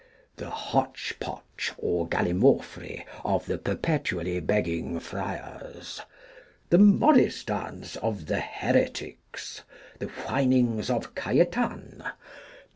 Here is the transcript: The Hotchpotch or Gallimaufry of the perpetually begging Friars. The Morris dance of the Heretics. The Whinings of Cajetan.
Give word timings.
The 0.37 0.49
Hotchpotch 0.49 1.73
or 1.77 2.07
Gallimaufry 2.09 3.05
of 3.23 3.45
the 3.45 3.59
perpetually 3.59 4.39
begging 4.39 4.99
Friars. 4.99 6.01
The 6.71 6.79
Morris 6.79 7.43
dance 7.43 7.97
of 7.97 8.25
the 8.25 8.39
Heretics. 8.39 9.61
The 9.99 10.07
Whinings 10.07 10.89
of 10.89 11.13
Cajetan. 11.13 12.03